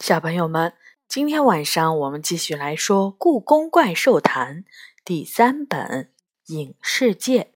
[0.00, 0.74] 小朋友们，
[1.08, 4.62] 今天晚上我们继续来说《故宫怪兽谈》
[5.04, 6.12] 第三本
[6.54, 7.50] 《影世界》。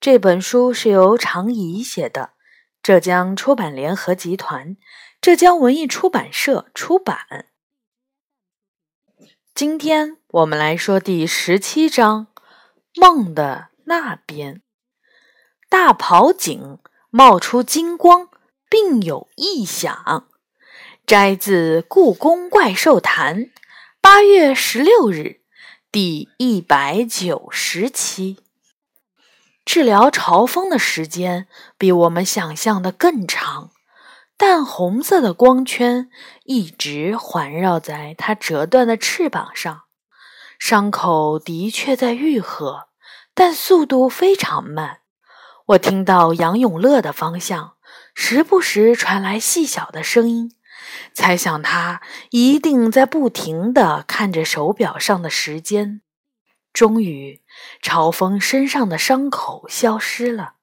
[0.00, 2.30] 这本书是由常怡写的，
[2.82, 4.78] 浙江出版联合集团、
[5.20, 7.46] 浙江文艺出版社出版。
[9.54, 12.28] 今天我们来说第十七章
[13.00, 14.54] 《梦的那边》。
[15.68, 16.78] 大袍井
[17.10, 18.30] 冒出金光，
[18.70, 20.29] 并有异响。
[21.10, 23.46] 摘自《故宫怪兽谈》，
[24.00, 25.40] 八月十六日，
[25.90, 28.38] 第一百九十期。
[29.64, 33.72] 治疗朝风的时间比我们想象的更长，
[34.36, 36.08] 淡红色的光圈
[36.44, 39.80] 一直环绕在它折断的翅膀上。
[40.60, 42.84] 伤口的确在愈合，
[43.34, 44.98] 但速度非常慢。
[45.66, 47.72] 我听到杨永乐的方向
[48.14, 50.54] 时不时传来细小的声音。
[51.12, 52.00] 猜想他
[52.30, 56.00] 一定在不停地看着手表上的时间。
[56.72, 57.42] 终于，
[57.82, 60.54] 朝风身上的伤口消失了。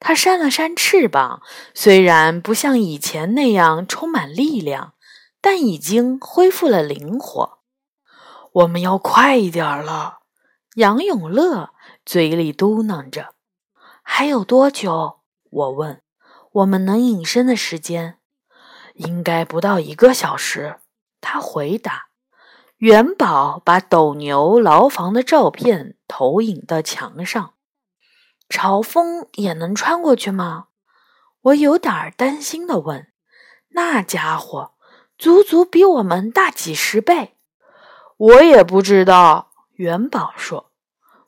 [0.00, 1.42] 他扇了扇翅膀，
[1.74, 4.94] 虽然不像以前那样充满力量，
[5.40, 7.58] 但已经恢复了灵活。
[8.52, 10.18] 我们要快一点了，
[10.74, 11.70] 杨永乐
[12.04, 13.34] 嘴里嘟囔着。
[14.02, 15.20] 还有多久？
[15.50, 16.00] 我问。
[16.52, 18.18] 我们能隐身的时间？
[18.94, 20.76] 应该不到一个小时，
[21.20, 22.06] 他回答。
[22.78, 27.54] 元宝把斗牛牢房的照片投影到墙上。
[28.48, 30.66] 朝风也能穿过去吗？
[31.40, 33.08] 我有点担心的问。
[33.70, 34.72] 那家伙
[35.18, 37.36] 足足比我们大几十倍。
[38.16, 40.70] 我也不知道，元宝说。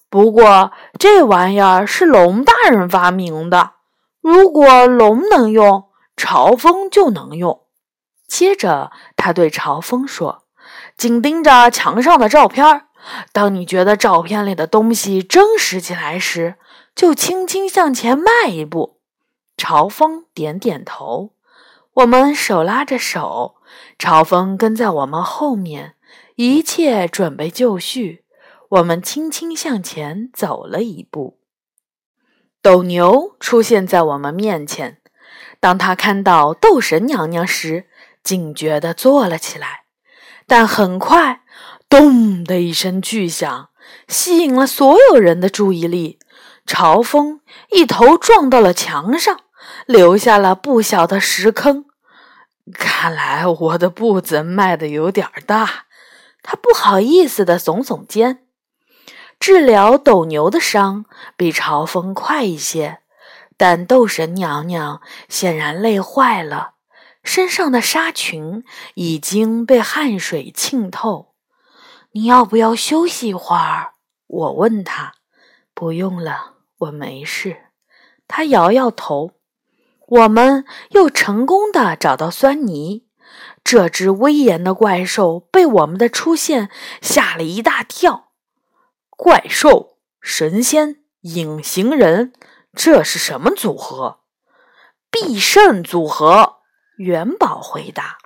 [0.08, 3.72] 不过这玩意儿是龙大人发明的，
[4.20, 5.85] 如果龙能用。
[6.16, 7.62] 朝风就能用。
[8.26, 10.44] 接着，他对朝风说
[10.96, 12.86] ：“紧盯着墙上的照片
[13.32, 16.56] 当你觉得照片里的东西真实起来时，
[16.94, 18.98] 就轻轻向前迈一步。”
[19.56, 21.30] 朝风点点头。
[21.94, 23.54] 我们手拉着手，
[23.98, 25.94] 朝风跟在我们后面，
[26.34, 28.24] 一切准备就绪。
[28.68, 31.38] 我们轻轻向前走了一步。
[32.60, 34.98] 斗牛出现在我们面前。
[35.60, 37.86] 当他看到斗神娘娘时，
[38.22, 39.84] 警觉地坐了起来。
[40.46, 41.42] 但很快，
[41.88, 43.70] 咚的一声巨响
[44.08, 46.18] 吸引了所有人的注意力。
[46.66, 47.40] 朝风
[47.70, 49.40] 一头撞到了墙上，
[49.86, 51.84] 留下了不小的石坑。
[52.72, 55.86] 看来我的步子迈得有点大。
[56.42, 58.46] 他不好意思地耸耸肩。
[59.38, 61.04] 治疗斗牛的伤
[61.36, 63.00] 比朝风快一些。
[63.56, 66.74] 但斗神娘娘显然累坏了，
[67.22, 71.34] 身上的纱裙已经被汗水浸透。
[72.12, 73.92] 你要不要休息一会儿？
[74.26, 75.14] 我问他。
[75.74, 77.66] 不用了，我没事。
[78.26, 79.32] 他摇摇头。
[80.08, 83.06] 我们又成功的找到酸泥。
[83.64, 86.70] 这只威严的怪兽被我们的出现
[87.02, 88.28] 吓了一大跳。
[89.10, 92.32] 怪兽、神仙、隐形人。
[92.76, 94.20] 这是什么组合？
[95.10, 96.58] 必胜组合。
[96.98, 98.18] 元宝回答。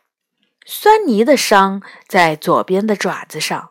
[0.66, 3.70] 酸泥的伤在左边的爪子上，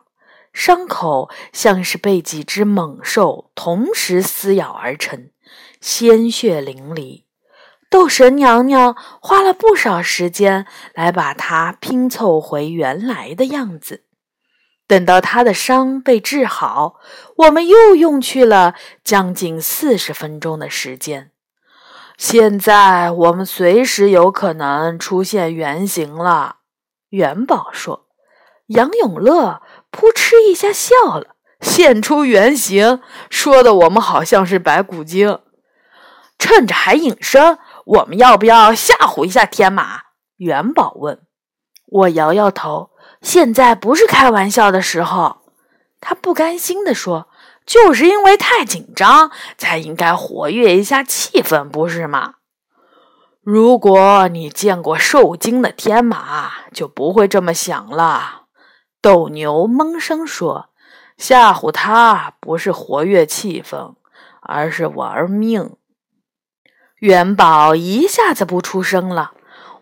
[0.52, 5.30] 伤口像是被几只猛兽同时撕咬而成，
[5.80, 7.24] 鲜血淋漓。
[7.88, 14.04] 斗神娘娘花了不少时间来把它拼凑回原来的样子。
[14.90, 16.96] 等到他的伤被治好，
[17.36, 18.74] 我们又用去了
[19.04, 21.30] 将近四十分钟的时间。
[22.18, 26.56] 现在我们随时有可能出现原形了，
[27.10, 28.08] 元宝说。
[28.66, 29.62] 杨永乐
[29.92, 33.00] 扑哧一下笑了：“现出原形，
[33.30, 35.38] 说的我们好像是白骨精。
[36.36, 40.00] 趁着还隐身，我们要不要吓唬一下天马？”
[40.38, 41.20] 元宝问。
[41.86, 42.89] 我摇摇头。
[43.22, 45.42] 现在不是开玩笑的时候，
[46.00, 47.28] 他不甘心地说
[47.66, 52.34] ：“就是因为太紧张，才应该活跃一下气氛，不是吗？”
[53.42, 58.42] 如果你见过受惊的天马，就不会这么想了。”
[59.02, 60.68] 斗牛闷声说
[61.16, 63.94] ：“吓唬他不是活跃气氛，
[64.42, 65.76] 而是玩命。”
[67.00, 69.32] 元宝一下子不出声了。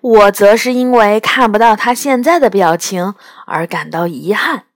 [0.00, 3.14] 我则是因为看不到他现在的表情
[3.46, 4.66] 而感到遗憾。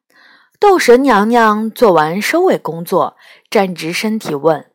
[0.58, 3.16] 斗神娘娘做完收尾工作，
[3.50, 4.70] 站直身体问：“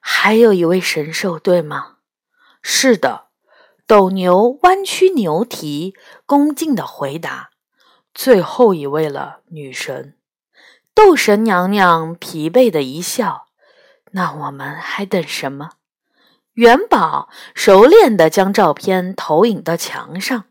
[0.00, 1.96] 还有一位神兽，对吗
[2.62, 3.26] ？”“是的，
[3.86, 5.94] 斗牛弯曲牛蹄，
[6.24, 7.50] 恭敬地回答
[8.14, 10.14] ：“最后一位了，女神。”
[10.94, 13.46] 斗神娘娘疲惫的一笑
[14.12, 15.72] ：“那我们还等什么？”
[16.58, 20.46] 元宝熟练地将照片投影到墙上。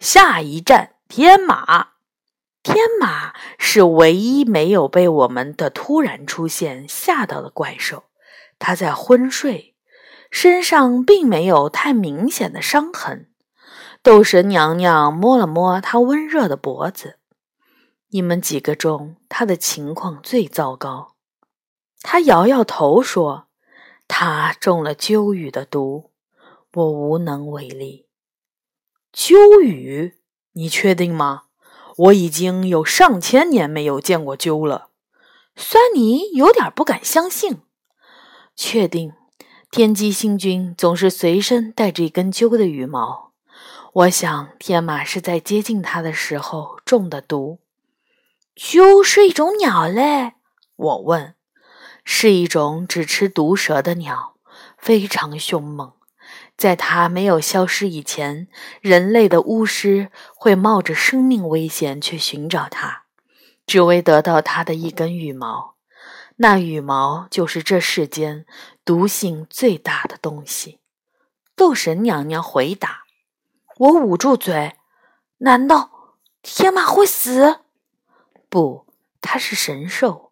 [0.00, 1.88] 下一站，天马。
[2.62, 8.04] 天马是唯一没有被我们的突然出现吓到的怪兽。
[8.58, 9.74] 它在昏睡，
[10.30, 13.28] 身上并没有太明显的伤痕。
[14.02, 17.18] 斗神娘娘摸了摸它温热的脖子。
[18.08, 21.16] 你们几个中，他的情况最糟糕。
[22.00, 23.43] 他摇摇头说
[24.06, 26.10] ：“他中了鸠羽的毒，
[26.74, 28.06] 我无能为力。”
[29.12, 30.14] 鸠羽，
[30.52, 31.44] 你确定吗？
[31.96, 34.88] 我已经有上千年没有见过鸠了。
[35.54, 37.62] 酸尼有点不敢相信。
[38.56, 39.12] 确定，
[39.70, 43.32] 天机星君总是随身带着一根鸠的羽毛。
[43.92, 47.60] 我想，天马是在接近他的时候中的毒。
[48.56, 50.32] 鸠是一种鸟类？
[50.74, 51.33] 我问。
[52.04, 54.36] 是一种只吃毒蛇的鸟，
[54.76, 55.92] 非常凶猛。
[56.56, 58.46] 在它没有消失以前，
[58.80, 63.04] 人类的巫师会冒着生命危险去寻找它，
[63.66, 65.74] 只为得到它的一根羽毛。
[66.36, 68.44] 那羽毛就是这世间
[68.84, 70.80] 毒性最大的东西。
[71.56, 73.04] 斗神娘娘回答
[73.78, 74.74] ：“我捂住嘴，
[75.38, 77.60] 难道天马会死？
[78.48, 78.86] 不，
[79.20, 80.23] 它是神兽，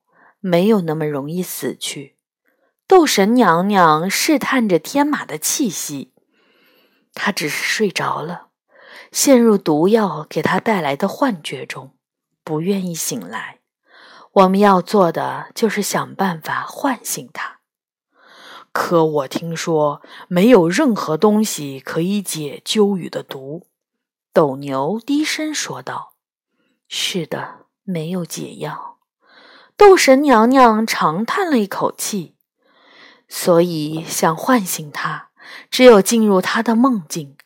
[0.42, 2.16] 没有那么容易死去。”
[2.86, 6.12] 斗神娘娘试探着天马的气息，
[7.14, 8.48] 他只是睡着了，
[9.10, 11.96] 陷入毒药给他带来的幻觉中，
[12.44, 13.60] 不愿意醒来。
[14.32, 17.60] 我们要做的就是想办法唤醒他。
[18.72, 23.68] 可我听说没有任何东西可以解鸠羽的毒。
[24.32, 26.14] 斗牛低声说道
[26.88, 28.91] ：“是的，没有解药。”
[29.76, 32.36] 斗神娘娘长叹了一口气。
[33.28, 35.30] 所以想唤醒他，
[35.70, 37.36] 只有进入他的梦境，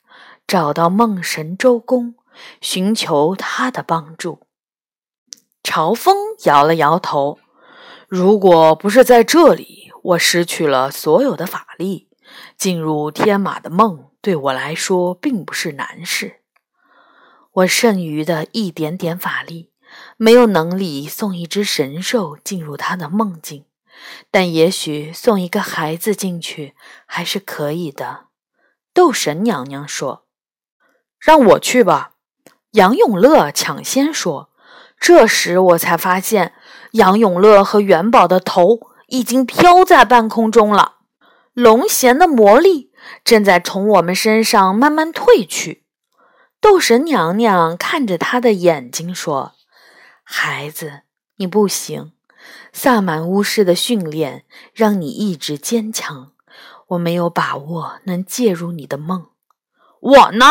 [0.46, 2.16] 找到梦神周公，
[2.60, 4.46] 寻求他的帮助。
[5.62, 7.38] 朝风摇了摇头
[8.08, 12.08] ：“如果不是在这里，我失去了所有的法力，
[12.56, 16.40] 进入天马的梦对我来说并不是难事。
[17.52, 19.70] 我剩余的一点点法力，
[20.16, 23.64] 没有能力送一只神兽进入他的梦境，
[24.30, 26.74] 但也许送一个孩子进去
[27.06, 28.26] 还是可以的。”
[28.94, 30.26] 斗神娘娘说
[31.20, 32.12] ：“让我去吧。”
[32.72, 34.50] 杨永乐抢先说。
[34.98, 36.54] 这时我才发现，
[36.92, 40.96] 杨永乐和元宝的头已经飘在半空中了。
[41.52, 42.92] 龙涎的魔力
[43.22, 45.84] 正在从我们身上慢慢褪去。
[46.62, 49.52] 斗神娘娘看着他的眼睛说
[50.28, 51.02] ：“孩子，
[51.36, 52.12] 你不行。
[52.72, 54.44] 萨满巫师的训练
[54.74, 56.32] 让你意志坚强，
[56.88, 59.28] 我没有把握能介入你的梦。
[60.00, 60.46] 我呢？”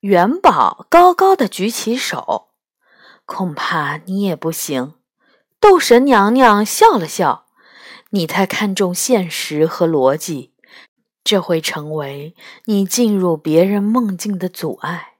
[0.00, 2.50] 元宝高高的举起手。
[3.26, 4.94] 恐怕你也不行。
[5.60, 7.46] 斗神娘娘笑了笑
[8.10, 10.52] ：“你太看重现实和逻辑，
[11.22, 12.34] 这会成为
[12.66, 15.14] 你进入别人梦境的阻碍。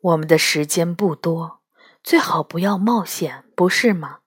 [0.00, 1.57] 我们的时间不多，
[2.08, 4.20] 最好不要冒险，不是吗？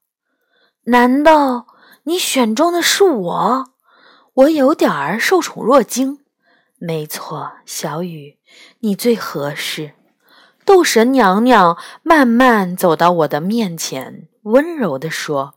[0.83, 1.65] 难道
[2.03, 3.73] 你选中的是我？
[4.35, 6.19] 我有点儿受宠若惊。
[6.77, 8.38] 没错，小雨，
[8.81, 9.93] 你最合适。”
[10.63, 15.55] 斗神娘娘慢慢走到我的面前，温柔地说：“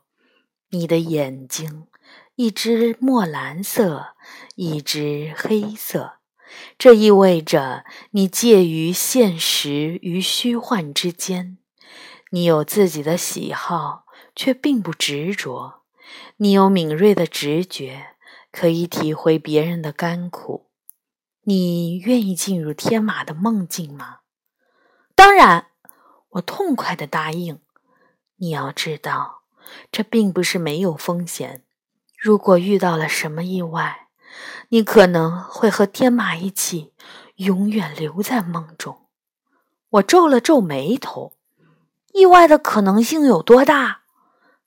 [0.72, 1.88] 你的眼睛，
[2.36, 4.14] 一只墨蓝色，
[4.54, 6.14] 一只黑色，
[6.78, 11.58] 这意味着你介于现实与虚幻之间。
[12.34, 15.82] 你有自己的喜好，却并不执着。
[16.38, 18.16] 你有敏锐的直觉，
[18.50, 20.66] 可以体会别人的甘苦。
[21.42, 24.18] 你愿意进入天马的梦境吗？”
[25.14, 25.68] 当然，
[26.30, 27.60] 我痛快的答应。
[28.38, 29.42] 你要知道，
[29.92, 31.62] 这并不是没有风险。
[32.18, 34.08] 如果遇到了什么意外，
[34.70, 36.92] 你可能会和天马一起
[37.36, 39.06] 永远留在梦中。
[39.90, 41.34] 我皱了皱眉头。
[42.14, 44.02] 意外的可能性有多大？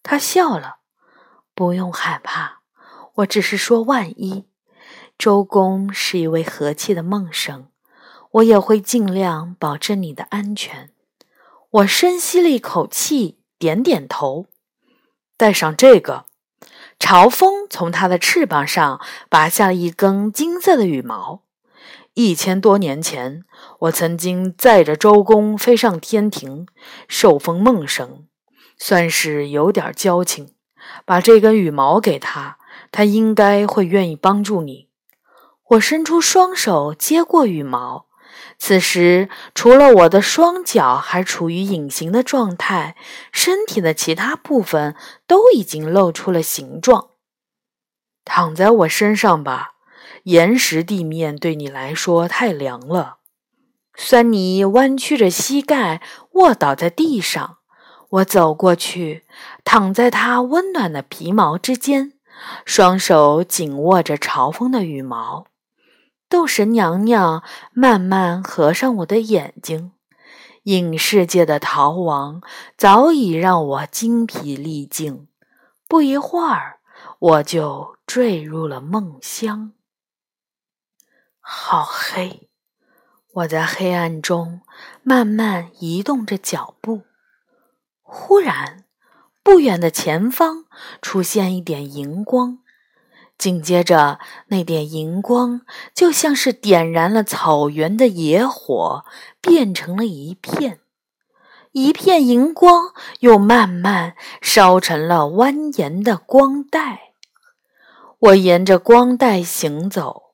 [0.04, 0.80] 他笑了。
[1.56, 2.60] 不用害怕，
[3.16, 4.46] 我只是说万一。
[5.18, 7.70] 周公是一位和气的梦生。
[8.32, 10.92] 我也会尽量保证你的安全。
[11.70, 14.48] 我深吸了一口气，点点头。
[15.38, 16.26] 带上这个。
[17.00, 19.00] 朝风从它的翅膀上
[19.30, 21.44] 拔下了一根金色的羽毛。
[22.18, 23.44] 一千多年前，
[23.82, 26.66] 我曾经载着周公飞上天庭，
[27.08, 28.26] 受封孟生，
[28.76, 30.56] 算是有点交情。
[31.06, 32.58] 把这根羽毛给他，
[32.92, 34.90] 他应该会愿意帮助你。
[35.68, 38.08] 我伸出双手接过羽毛。
[38.58, 42.96] 此时，除了我的双脚还处于隐形的状态，
[43.32, 44.96] 身体的其他部分
[45.28, 47.10] 都已经露出了形状。
[48.26, 49.74] 躺在我身上吧，
[50.28, 53.20] 岩石地面对你来说太凉了。
[53.96, 56.02] 酸泥弯曲着膝盖
[56.34, 57.60] 卧倒在地上，
[58.10, 59.24] 我走过去，
[59.64, 62.12] 躺在它温暖的皮毛之间，
[62.66, 65.48] 双手紧握着朝风的羽毛。
[66.28, 67.42] 斗神娘娘
[67.72, 69.94] 慢慢合上我的眼睛，
[70.64, 72.42] 影世界的逃亡
[72.78, 75.30] 早已让我精疲力尽。
[75.88, 76.80] 不一会儿，
[77.18, 79.72] 我就坠入了梦乡。
[81.50, 82.50] 好黑，
[83.36, 84.60] 我在黑暗中
[85.02, 87.04] 慢慢移动着脚步。
[88.02, 88.84] 忽然，
[89.44, 90.66] 不远的前方
[91.02, 92.60] 出现一点荧光。
[93.38, 95.62] 紧接着，那点荧光
[95.94, 99.06] 就像是点燃了草原的野火，
[99.40, 100.82] 变成了一片，
[101.72, 107.14] 一片荧光又慢慢烧成了蜿蜒的光带。
[108.20, 110.27] 我沿着光带行走，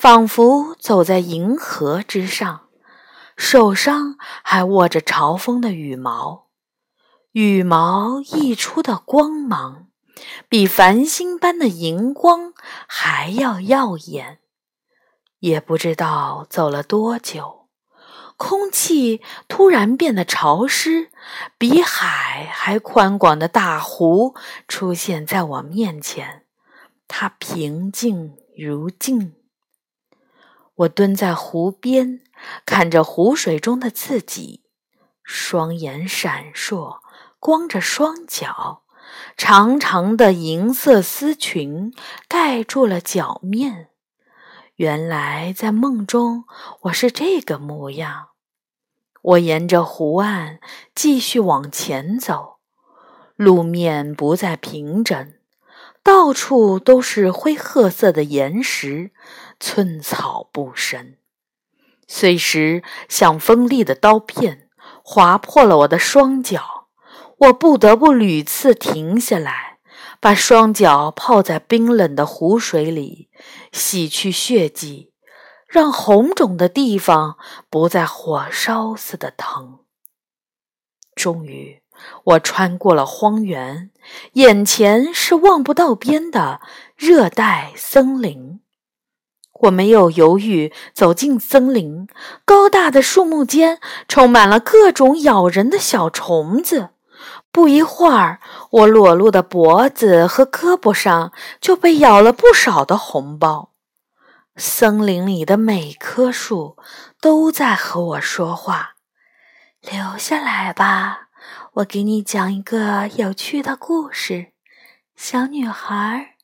[0.00, 2.68] 仿佛走在银河之上，
[3.36, 6.46] 手上还握着朝风的羽毛，
[7.32, 9.88] 羽毛溢出的光芒。
[10.48, 12.54] 比繁星般的荧光
[12.88, 14.38] 还要耀眼。
[15.40, 17.68] 也不知道走了多久，
[18.38, 21.10] 空气突然变得潮湿，
[21.58, 24.34] 比海还宽广的大湖
[24.66, 26.46] 出现在我面前。
[27.06, 29.34] 它平静如镜。
[30.80, 32.20] 我蹲在湖边，
[32.64, 34.62] 看着湖水中的自己，
[35.22, 37.00] 双眼闪烁，
[37.38, 38.82] 光着双脚。
[39.36, 41.92] 长长的银色丝裙
[42.28, 43.88] 盖住了脚面。
[44.76, 46.44] 原来在梦中
[46.82, 48.28] 我是这个模样。
[49.20, 50.60] 我沿着湖岸
[50.94, 52.58] 继续往前走，
[53.36, 55.34] 路面不再平整，
[56.02, 59.10] 到处都是灰褐色的岩石，
[59.60, 61.14] 寸草不生。
[62.08, 64.68] 碎石像锋利的刀片，
[65.04, 66.88] 划破了我的双脚。
[67.38, 69.78] 我不得不屡次停下来，
[70.18, 73.30] 把双脚泡在冰冷的湖水里，
[73.72, 75.12] 洗去血迹，
[75.68, 77.38] 让红肿的地方
[77.70, 79.78] 不再火烧似的疼。
[81.14, 81.80] 终于，
[82.24, 83.90] 我穿过了荒原，
[84.32, 86.60] 眼前是望不到边的
[86.96, 88.60] 热带森林。
[89.62, 92.08] 我没有犹豫，走进森林，
[92.44, 96.90] 高大的树木间充满了各种咬人的小虫子。
[97.52, 98.40] 不一会儿，
[98.70, 103.72] 我裸露的脖子和胳膊上就被咬了不少的红包。
[104.56, 106.76] 森林里的每棵树
[107.20, 108.94] 都在和我说话
[109.80, 111.28] ：“留下来吧，
[111.74, 114.52] 我给你讲一个有趣的故事。
[115.16, 116.36] 小女孩，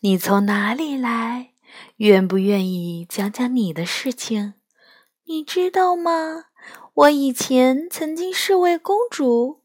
[0.00, 1.53] 你从哪里来？
[1.96, 4.54] 愿不愿意讲讲你的事情？
[5.24, 6.44] 你知道吗？
[6.94, 9.62] 我以前曾经是位公主。”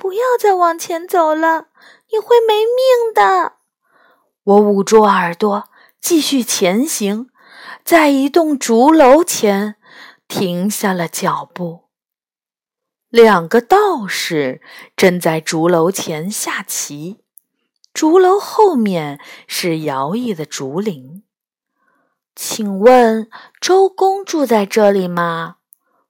[0.00, 1.66] 不要再往前走了，
[2.10, 3.56] 你会没命的！
[4.44, 5.68] 我捂住耳朵，
[6.00, 7.28] 继续前行，
[7.84, 9.76] 在一栋竹楼前
[10.26, 11.90] 停下了脚步。
[13.10, 14.62] 两个道士
[14.96, 17.18] 正在竹楼前下棋，
[17.92, 21.24] 竹楼后面是摇曳的竹林。
[22.34, 23.28] 请问
[23.60, 25.56] 周公住在这里吗？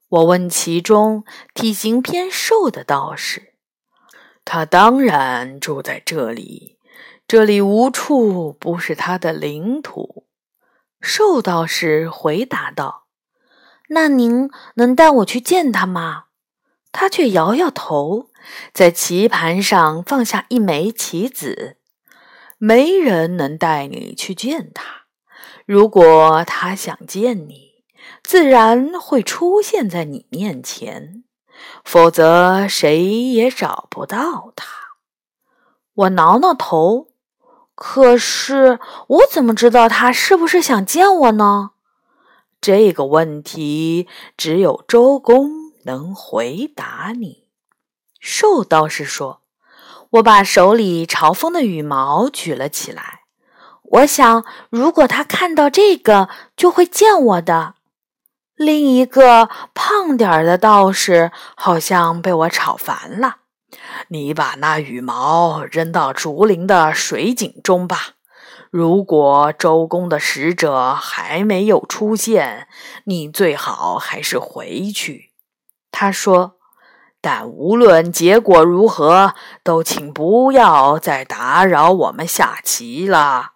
[0.09, 1.23] 我问其中
[1.53, 3.53] 体型偏瘦的道士。
[4.43, 6.77] 他当然住在这里，
[7.27, 10.25] 这里无处不是他的领土。”
[11.01, 13.07] 瘦道士回答道。
[13.89, 16.25] “那您能带我去见他吗？”
[16.93, 18.29] 他却摇摇头，
[18.73, 21.77] 在棋盘上放下一枚棋子。
[22.59, 25.00] “没人能带你去见他。
[25.65, 27.83] 如果他想见你，
[28.23, 31.23] 自然会出现在你面前。”
[31.85, 34.65] 否则谁也找不到他。
[35.93, 37.09] 我挠挠头，
[37.75, 41.71] 可是我怎么知道他是不是想见我呢？
[42.59, 47.47] 这个问题只有周公能回答你。
[48.19, 49.41] 兽道士说
[50.11, 53.20] ：“我把手里朝风的羽毛举了起来，
[53.91, 57.75] 我想，如果他看到这个，就会见我的。”
[58.55, 63.37] 另一个胖点儿的道士好像被我吵烦了。
[64.09, 67.97] 你把那羽毛扔到竹林的水井中吧。
[68.69, 72.67] 如果周公的使者还没有出现，
[73.05, 75.31] 你最好还是回去。
[75.91, 76.57] 他说。
[77.23, 83.51] 但无论结果如何，都请不要再打扰我们下棋了。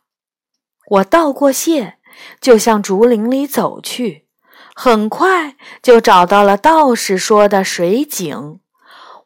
[0.88, 1.98] 我道过谢，
[2.40, 4.28] 就向竹林里走去，
[4.76, 8.60] 很快就找到了道士说的水井。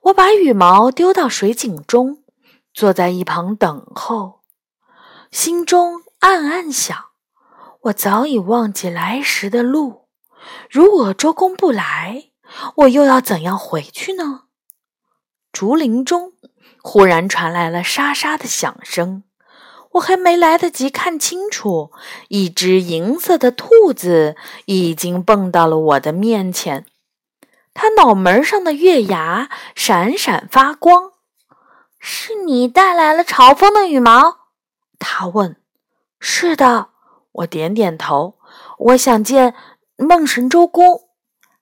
[0.04, 2.24] 我把羽毛丢到水井中，
[2.74, 4.42] 坐在一旁等候，
[5.32, 6.98] 心中暗暗想：
[7.82, 10.08] 我早已忘记来时的路，
[10.70, 12.26] 如果周公不来。
[12.78, 14.46] 我又要怎样回去呢？
[15.52, 16.34] 竹林中
[16.82, 19.24] 忽然传来了沙沙的响声，
[20.00, 21.92] 我还没来得及看清楚，
[22.30, 26.86] 一只银色的兔子已经蹦到了我的面前。
[27.74, 31.12] 它脑门上的月牙闪闪发光。
[32.00, 34.38] 是你带来了朝风的羽毛？
[34.98, 35.58] 它问。
[36.20, 36.90] 是的，
[37.34, 38.36] 我点点头。
[38.78, 39.54] 我想见
[39.98, 41.10] 梦神周公。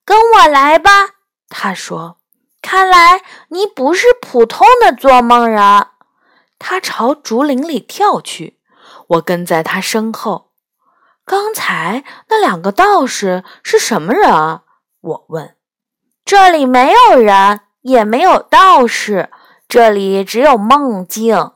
[0.06, 0.92] 跟我来吧，
[1.50, 2.18] 他说。
[2.62, 5.88] 看来你不是普通的做梦人。
[6.60, 8.60] 他朝竹林里跳去，
[9.08, 10.52] 我跟在他身后。
[11.26, 14.62] 刚才那两个道士是什么人？
[15.02, 15.56] 我问。
[16.26, 19.30] 这里没有人，也没有道士，
[19.68, 21.52] 这里只有梦境。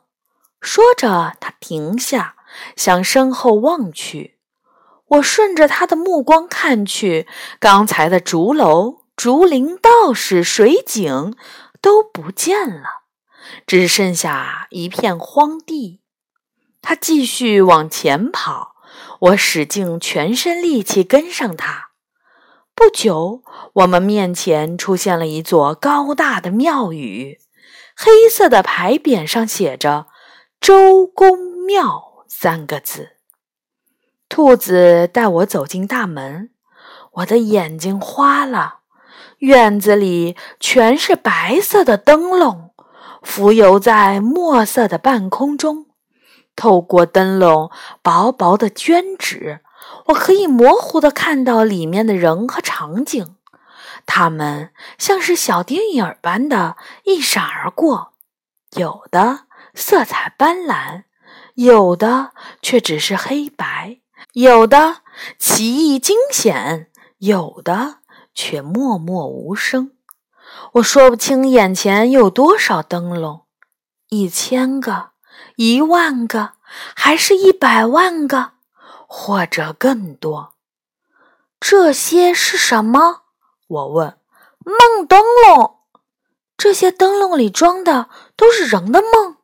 [0.62, 2.36] 说着，他停下，
[2.76, 4.38] 向身后望去。
[5.08, 7.28] 我顺着他的目光看去，
[7.60, 11.36] 刚才的竹楼、竹林、道士、水井
[11.82, 13.01] 都不见了，
[13.66, 16.02] 只剩下一片荒地。
[16.82, 18.76] 他继续往前跑，
[19.20, 21.92] 我使尽全身力气跟上他。
[22.74, 23.44] 不久，
[23.74, 27.40] 我们面前出现了一座高大的庙宇，
[27.96, 30.08] 黑色的牌匾上写着
[30.60, 33.18] “周公庙”三个字。
[34.28, 36.52] 兔子带我走进大门，
[37.12, 38.80] 我的眼睛花了。
[39.40, 42.71] 院子里全是白色的灯笼，
[43.22, 45.88] 浮游在墨色的半空中。
[46.56, 49.62] 透过灯笼薄薄的绢纸，
[50.08, 53.36] 我可以模糊的看到里面的人和场景。
[54.06, 58.14] 它们像是小电影般的一闪而过，
[58.76, 61.04] 有的色彩斑斓，
[61.56, 62.32] 有的
[62.62, 64.00] 却只是黑白。
[64.34, 64.98] 有的
[65.38, 68.00] 奇异惊险，有的
[68.34, 69.92] 却默默无声。
[70.74, 73.42] 我说不清眼前有多少灯笼，
[74.10, 75.12] 一千个、
[75.56, 76.54] 一万个，
[76.96, 78.52] 还是一百万个，
[79.08, 80.54] 或者更多。
[81.60, 83.24] 这些是什么？
[83.68, 84.18] 我问。
[84.64, 85.78] 梦灯笼。
[86.56, 89.38] 这些灯笼里装的都是人的梦。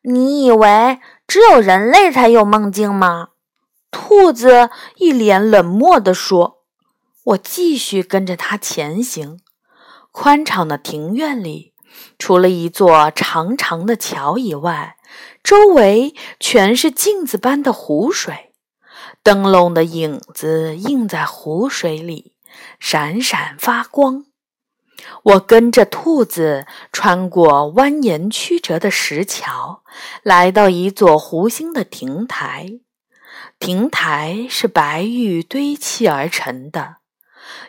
[0.00, 3.28] 你以为只有人类才有梦境吗？
[3.90, 6.62] 兔子一脸冷漠地说
[7.24, 9.40] ：“我继续跟着它前行。
[10.10, 11.74] 宽敞的庭院里，
[12.18, 14.96] 除了一座长长的桥以外，
[15.42, 18.52] 周围全是镜子般的湖水。
[19.22, 22.34] 灯笼的影子映在湖水里，
[22.78, 24.24] 闪闪发光。
[25.22, 29.82] 我跟着兔子穿过蜿蜒曲折的石桥，
[30.22, 32.80] 来到一座湖心的亭台。”
[33.60, 36.96] 亭台是白玉堆砌而成的，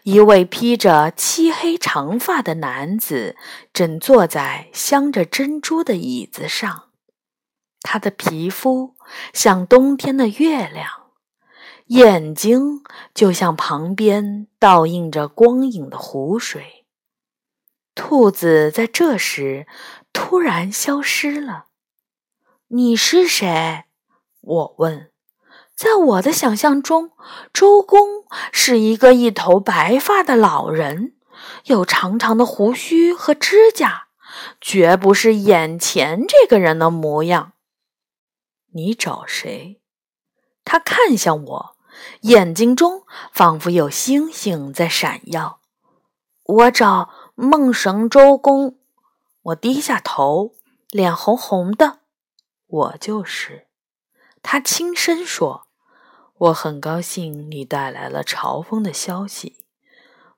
[0.03, 3.35] 一位披着漆黑长发的男子
[3.73, 6.89] 正坐在镶着珍珠的椅子上，
[7.81, 8.95] 他的皮肤
[9.33, 10.87] 像冬天的月亮，
[11.87, 16.85] 眼睛就像旁边倒映着光影的湖水。
[17.95, 19.67] 兔子在这时
[20.13, 21.65] 突然消失了。
[22.67, 23.83] 你是谁？
[24.41, 25.09] 我问。
[25.79, 27.13] 在我的想象中，
[27.53, 31.13] 周公是一个一头白发的老人，
[31.63, 34.09] 有长长的胡须和指甲，
[34.59, 37.53] 绝不是眼前这个人的模样。
[38.73, 39.79] 你找谁？
[40.65, 41.77] 他看向我，
[42.23, 45.61] 眼睛中仿佛有星星在闪耀。
[46.43, 48.77] 我找梦神周公。
[49.43, 50.55] 我低下头，
[50.89, 51.99] 脸红红的。
[52.67, 53.67] 我就是。
[54.43, 55.68] 他轻声说。
[56.39, 59.58] 我很高兴你带来了朝风的消息，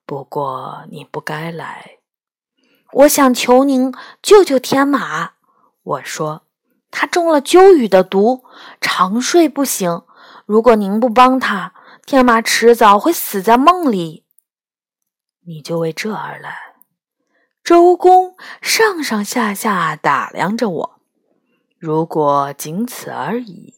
[0.03, 1.99] 不过你不该来。
[2.91, 5.33] 我想求您救救天马。
[5.83, 6.47] 我说
[6.89, 8.43] 他中了鸠羽的毒，
[8.79, 10.01] 长睡不醒。
[10.47, 11.75] 如果您不帮他，
[12.07, 14.25] 天马迟早会死在梦里。
[15.45, 16.73] 你就为这而来。
[17.63, 21.01] 周公上上下下打量着我，
[21.77, 23.75] 如果仅此而已，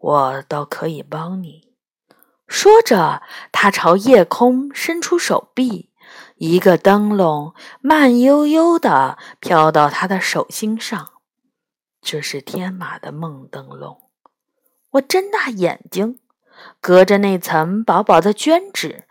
[0.00, 1.68] 我倒可以帮你。
[2.46, 5.90] 说着，他朝夜空伸出手臂，
[6.36, 11.10] 一个灯笼慢悠悠地飘到他的手心上。
[12.02, 14.08] 这是天马的梦灯笼。
[14.92, 16.18] 我睁大眼睛，
[16.80, 19.04] 隔着那层薄薄的绢纸，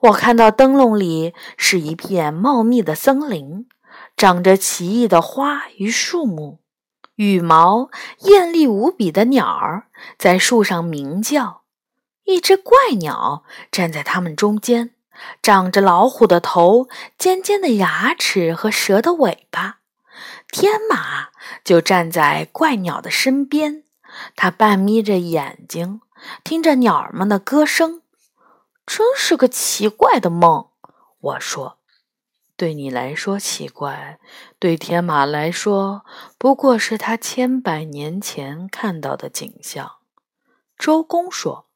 [0.00, 3.66] 我看到灯笼里是一片茂密的森林，
[4.16, 6.60] 长着奇异的花与树木，
[7.16, 11.62] 羽毛艳丽无比的鸟儿在树上鸣叫。
[12.24, 14.94] 一只怪鸟站在它们中间，
[15.42, 19.80] 长着老虎的头、尖尖的牙齿和蛇的尾巴。
[20.48, 21.28] 天马
[21.62, 23.84] 就站在怪鸟的身边。
[24.36, 26.00] 它半眯着眼睛，
[26.44, 28.02] 听着鸟儿们的歌声，
[28.86, 30.68] 真是个奇怪的梦。
[31.20, 31.78] 我说
[32.56, 34.20] ：“对你来说奇怪，
[34.64, 36.06] 对天马来说，
[36.38, 39.96] 不过是他千百年前看到的景象。”
[40.78, 41.66] 周公说：“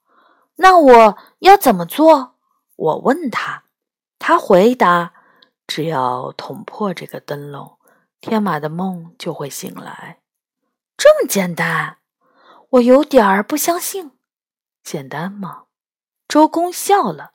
[0.57, 2.37] 那我要怎么做？”
[2.77, 3.65] 我问他，
[4.19, 5.13] 他回答
[5.69, 7.77] ：“只要捅破这个灯笼，
[8.23, 10.21] 天马的梦就会醒来。
[10.97, 11.99] 这么简单。”
[12.71, 14.13] 我有点儿不相信，
[14.83, 15.65] 简单吗？
[16.27, 17.33] 周公笑了，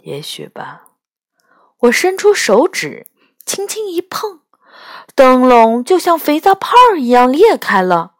[0.00, 0.84] 也许吧。
[1.78, 3.06] 我伸出手指，
[3.46, 4.41] 轻轻一碰，
[5.14, 8.12] 灯笼就像肥皂泡一样裂开了。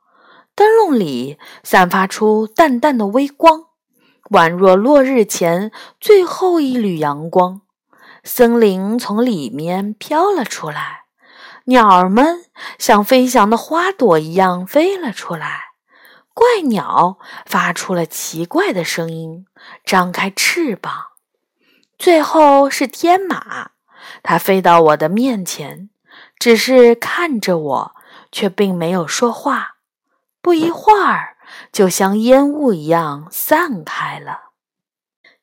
[0.54, 3.66] 灯笼里散发出淡淡的微光，
[4.30, 7.62] 宛若落日前最后一缕阳光。
[8.22, 11.04] 森林从里面飘了出来，
[11.64, 12.44] 鸟儿们
[12.78, 15.72] 像飞翔的花朵一样飞了出来。
[16.34, 19.46] 怪鸟发出了奇怪的声音，
[19.84, 20.92] 张开翅膀。
[21.98, 23.72] 最后是天马，
[24.22, 25.90] 它飞到我的面前，
[26.42, 27.94] 只是看着我，
[28.32, 29.76] 却并没有说话。
[30.40, 31.36] 不一会儿，
[31.70, 34.50] 就像烟雾一样散开了。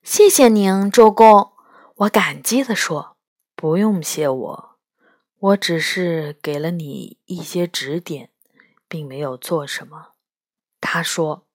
[0.04, 1.54] 谢谢您，周公，
[1.96, 3.16] 我感激地说
[3.56, 4.70] ：“不用谢我，
[5.40, 8.32] 我只是给了你一些指点，
[8.90, 10.08] 并没有做什么。”
[10.82, 11.46] 他说：“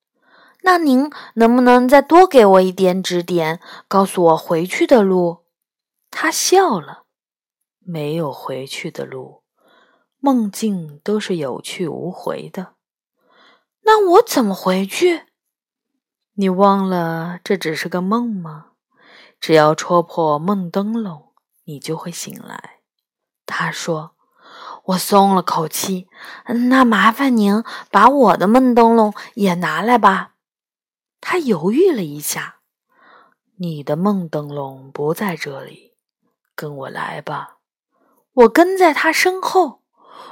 [0.65, 5.45] 那您能不能再多给我一点指点，告诉我回去的路？”
[6.11, 7.03] 他笑了
[7.85, 9.43] ：“没有回去的路，
[10.19, 12.75] 梦境都是有去无回的。
[13.83, 15.27] 那我怎么回去？
[16.35, 18.73] 你忘了这只是个梦吗？
[19.39, 21.33] 只要戳破梦灯笼，
[21.65, 22.81] 你就会醒来。”
[23.47, 24.13] 他说。
[24.89, 26.09] 我松了口气，
[26.69, 30.35] 那麻烦您把我的梦灯笼也拿来吧。
[31.23, 32.61] 他犹豫了一下，
[33.57, 35.95] 你的梦灯笼不在这里，
[36.55, 37.57] 跟我来吧。
[38.35, 39.81] 我跟在他身后。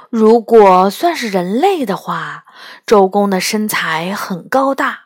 [0.09, 2.45] 如果算是人类的话，
[2.85, 5.05] 周公的身材很高大。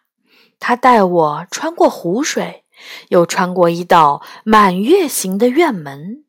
[0.59, 2.65] 他带我穿过湖水，
[3.09, 6.25] 又穿过一道满月形的院门。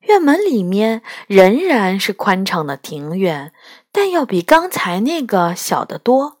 [0.00, 3.52] 院门里面仍然是宽敞的庭院，
[3.92, 6.38] 但要比刚才那个小得多。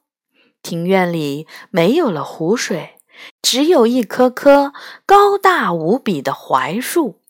[0.62, 2.96] 庭院里没有了湖水，
[3.40, 4.72] 只有一棵棵
[5.06, 7.20] 高大无比的槐树，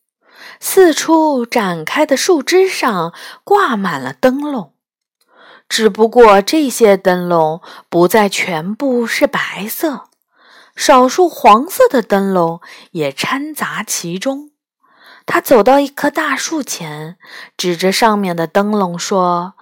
[0.60, 4.74] 四处展开的树枝上挂满了灯笼。
[5.68, 10.08] 只不过这些灯笼不再全部是白色，
[10.74, 12.60] 少数黄色的灯笼
[12.92, 14.50] 也掺杂其中。
[15.26, 17.18] 他走到一棵大树前，
[17.54, 19.52] 指着上面的灯笼说：“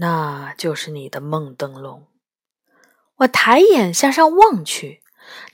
[0.00, 2.06] 那就是你的梦灯笼。”
[3.20, 5.02] 我抬眼向上望去，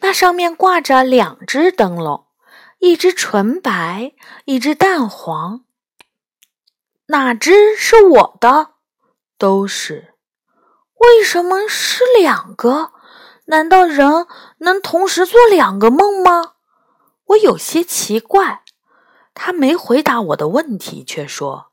[0.01, 2.27] 那上面挂着两只灯笼，
[2.79, 4.13] 一只纯白，
[4.45, 5.65] 一只淡黄。
[7.07, 8.75] 哪只是我的？
[9.37, 10.15] 都是。
[10.95, 12.93] 为什么是两个？
[13.47, 14.27] 难道人
[14.59, 16.55] 能同时做两个梦吗？
[17.25, 18.63] 我有些奇怪。
[19.35, 21.71] 他没回答我的问题，却说：“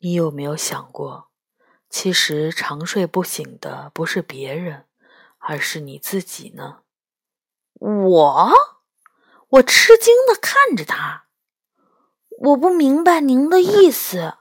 [0.00, 1.30] 你有没有想过，
[1.90, 4.86] 其实长睡不醒的不是别人，
[5.38, 6.82] 而是你自己呢？”
[7.80, 8.52] 我，
[9.50, 11.24] 我吃惊的看着他，
[12.40, 14.34] 我不明白您的意思。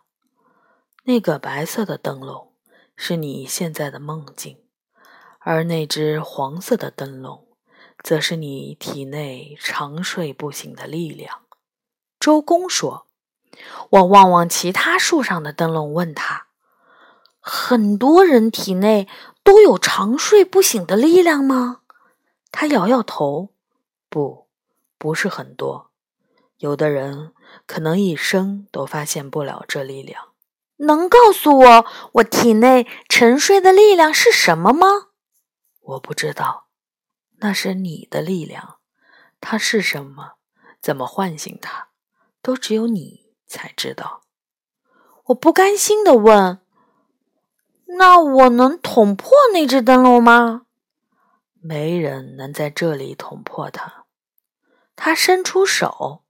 [1.06, 2.54] 那个白色的灯笼
[2.98, 4.58] 是你现在的梦境，
[5.39, 7.48] 而那只黄色的灯笼，
[8.04, 11.43] 则是你体内长睡不醒的力量。
[12.20, 13.08] 周公说
[13.91, 16.48] ：“我望望其他树上的灯笼，问他：
[17.39, 19.08] 很多人体内
[19.41, 21.84] 都有长睡不醒的力量吗？”
[22.52, 23.54] 他摇摇头
[24.10, 24.47] ：“不，
[24.98, 25.92] 不是很多。
[26.58, 27.34] 有的人
[27.66, 30.30] 可能一生都发现不了这力量。
[30.78, 34.88] 能告诉我我体内沉睡的力量是什么吗？
[35.82, 36.68] 我不知道，
[37.38, 38.78] 那是你的力量，
[39.40, 40.34] 它是什么？
[40.82, 41.90] 怎么唤醒它？
[42.42, 44.22] 都只有你才知道。
[45.26, 46.60] 我不甘心地问
[47.98, 50.64] ：“那我能捅破那只灯笼吗？”
[51.62, 54.06] 没人能在这里捅破它。
[54.98, 56.24] 他伸出手，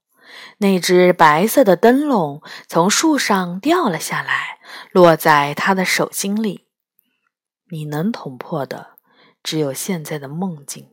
[0.58, 4.60] 那只白色的灯笼从树上掉了下来，
[4.92, 6.68] 落在他的手心里。
[7.70, 8.90] 你能捅破的，
[9.42, 10.90] 只有现在的梦境。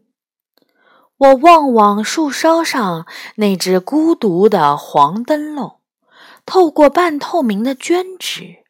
[1.18, 5.80] 我望望树梢上那只孤独的黄灯笼，
[6.46, 8.64] 透过半透明的绢纸，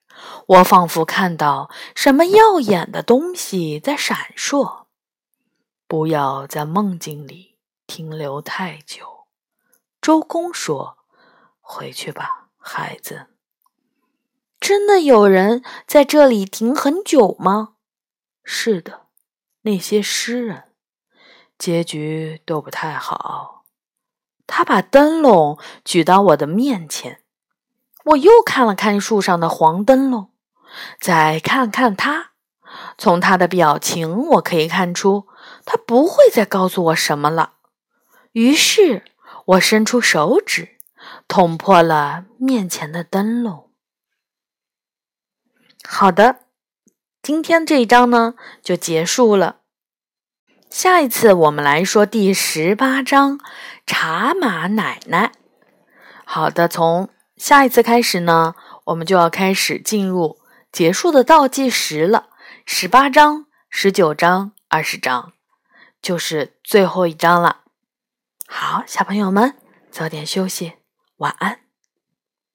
[0.48, 4.86] 我仿佛看到什么耀眼的东西在闪烁。
[5.88, 7.55] 不要在梦境里
[7.88, 9.28] 停留太久，
[10.02, 10.98] 周公说
[11.62, 13.28] ：“回去吧，孩子。”
[14.60, 17.76] 真的有人在这里停很久吗？
[18.43, 19.08] 是的，
[19.62, 20.63] 那些诗人，
[21.58, 23.65] 结局都不太好。
[24.48, 27.24] 他把灯笼举到我的面前，
[28.06, 30.32] 我又看了看树上的黄灯笼，
[31.00, 32.32] 再看看他。
[32.98, 35.28] 从他的表情，我可以看出。
[35.65, 37.55] 他不会再告诉我什么了。
[38.36, 39.06] 于是
[39.45, 40.78] 我伸出手指，
[41.26, 43.71] 捅破了面前的灯笼。
[45.88, 46.41] 好的，
[47.21, 49.62] 今天这一章呢就结束了。
[50.69, 53.39] 下一次我们来说第十八章
[53.88, 55.32] 茶马奶奶。
[56.26, 58.56] 好的，从下一次开始呢，
[58.88, 60.41] 我们就要开始进入
[60.74, 62.28] 结束的倒计时了。
[62.65, 65.32] 十八章、十九章、二十章。
[66.02, 67.62] 就是最后一章了。
[68.47, 69.55] 好，小朋友们，
[69.91, 70.73] 早点休息，
[71.17, 71.64] 晚安。